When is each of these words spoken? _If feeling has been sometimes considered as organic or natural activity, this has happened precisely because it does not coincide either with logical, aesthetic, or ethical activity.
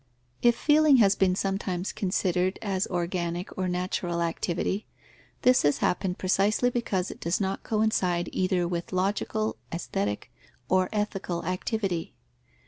_If 0.41 0.55
feeling 0.57 0.97
has 0.97 1.13
been 1.15 1.35
sometimes 1.35 1.91
considered 1.91 2.57
as 2.63 2.87
organic 2.87 3.55
or 3.55 3.67
natural 3.67 4.23
activity, 4.23 4.87
this 5.43 5.61
has 5.61 5.77
happened 5.77 6.17
precisely 6.17 6.71
because 6.71 7.11
it 7.11 7.19
does 7.19 7.39
not 7.39 7.61
coincide 7.61 8.27
either 8.31 8.67
with 8.67 8.91
logical, 8.93 9.57
aesthetic, 9.71 10.31
or 10.67 10.89
ethical 10.91 11.45
activity. 11.45 12.15